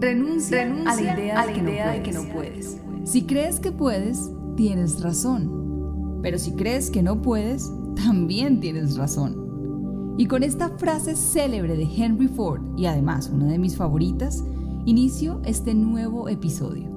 [0.00, 2.78] Renuncia, a la idea, de, que no puedes.
[3.02, 6.20] Si crees que puedes, tienes razón.
[6.22, 10.14] Pero si crees que no puedes, también tienes razón.
[10.16, 14.44] Y con esta frase célebre de Henry Ford, y además una de mis favoritas,
[14.84, 16.88] inicio este nuevo episodio.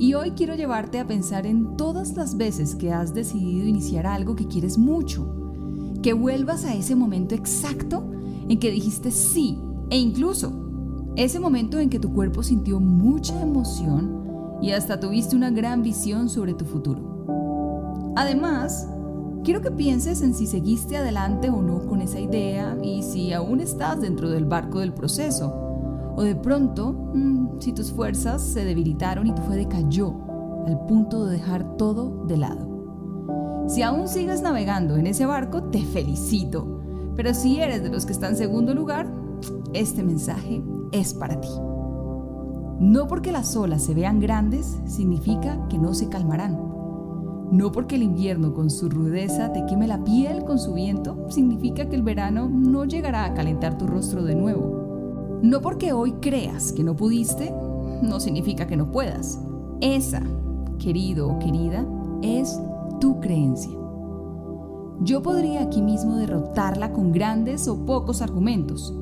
[0.00, 4.34] Y hoy quiero llevarte a pensar en todas las veces que has decidido iniciar algo
[4.34, 5.32] que quieres mucho.
[6.02, 8.10] Que vuelvas a ese momento exacto
[8.48, 9.58] en que dijiste sí
[9.90, 10.69] e incluso
[11.16, 16.28] ese momento en que tu cuerpo sintió mucha emoción y hasta tuviste una gran visión
[16.28, 18.12] sobre tu futuro.
[18.16, 18.88] Además,
[19.44, 23.60] quiero que pienses en si seguiste adelante o no con esa idea y si aún
[23.60, 25.52] estás dentro del barco del proceso.
[26.16, 30.14] O de pronto, mm, si tus fuerzas se debilitaron y tu fe decayó
[30.66, 33.64] al punto de dejar todo de lado.
[33.68, 36.80] Si aún sigues navegando en ese barco, te felicito.
[37.16, 39.10] Pero si eres de los que están en segundo lugar,
[39.72, 41.48] este mensaje es para ti.
[42.80, 46.58] No porque las olas se vean grandes significa que no se calmarán.
[47.50, 51.88] No porque el invierno con su rudeza te queme la piel con su viento significa
[51.88, 55.40] que el verano no llegará a calentar tu rostro de nuevo.
[55.42, 57.52] No porque hoy creas que no pudiste,
[58.02, 59.40] no significa que no puedas.
[59.80, 60.22] Esa,
[60.78, 61.84] querido o querida,
[62.22, 62.60] es
[63.00, 63.72] tu creencia.
[65.00, 68.94] Yo podría aquí mismo derrotarla con grandes o pocos argumentos,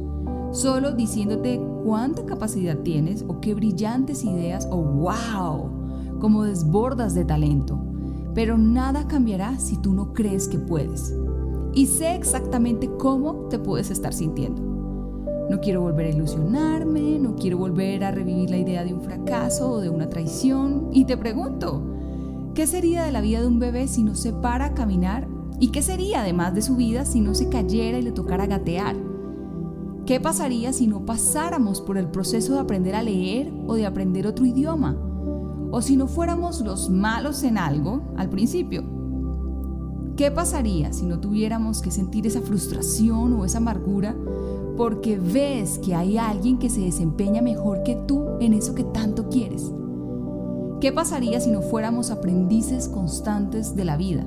[0.58, 7.78] solo diciéndote cuánta capacidad tienes o qué brillantes ideas o wow, como desbordas de talento.
[8.34, 11.14] Pero nada cambiará si tú no crees que puedes.
[11.74, 14.60] Y sé exactamente cómo te puedes estar sintiendo.
[15.48, 19.70] No quiero volver a ilusionarme, no quiero volver a revivir la idea de un fracaso
[19.70, 20.88] o de una traición.
[20.92, 21.82] Y te pregunto,
[22.54, 25.28] ¿qué sería de la vida de un bebé si no se para a caminar?
[25.60, 29.07] ¿Y qué sería además de su vida si no se cayera y le tocara gatear?
[30.08, 34.26] ¿Qué pasaría si no pasáramos por el proceso de aprender a leer o de aprender
[34.26, 34.96] otro idioma?
[35.70, 38.84] ¿O si no fuéramos los malos en algo al principio?
[40.16, 44.16] ¿Qué pasaría si no tuviéramos que sentir esa frustración o esa amargura
[44.78, 49.28] porque ves que hay alguien que se desempeña mejor que tú en eso que tanto
[49.28, 49.70] quieres?
[50.80, 54.26] ¿Qué pasaría si no fuéramos aprendices constantes de la vida?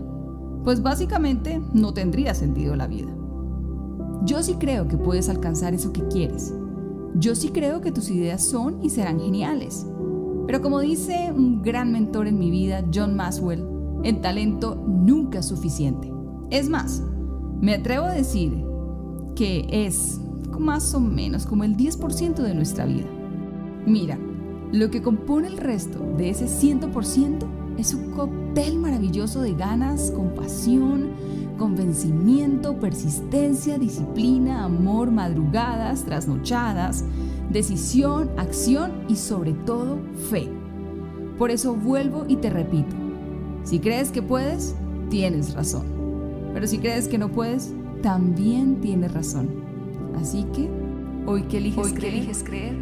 [0.64, 3.12] Pues básicamente no tendría sentido la vida.
[4.24, 6.54] Yo sí creo que puedes alcanzar eso que quieres.
[7.16, 9.86] Yo sí creo que tus ideas son y serán geniales.
[10.46, 13.66] Pero como dice un gran mentor en mi vida, John Maswell,
[14.04, 16.12] el talento nunca es suficiente.
[16.50, 17.04] Es más,
[17.62, 18.64] me atrevo a decir
[19.36, 20.20] que es
[20.60, 23.08] más o menos como el 10% de nuestra vida.
[23.86, 24.20] Mira,
[24.72, 27.46] lo que compone el resto de ese 100%
[27.78, 31.10] es un cóctel maravilloso de ganas, compasión,
[31.62, 37.06] convencimiento, persistencia, disciplina, amor, madrugadas, trasnochadas,
[37.52, 40.00] decisión, acción y sobre todo
[40.32, 40.50] fe.
[41.38, 42.96] Por eso vuelvo y te repito,
[43.64, 44.74] si crees que puedes,
[45.12, 45.84] tienes razón.
[46.52, 49.48] Pero si crees que no puedes, también tienes razón.
[50.20, 50.68] Así que,
[51.28, 52.76] hoy que eliges, creer, eliges creer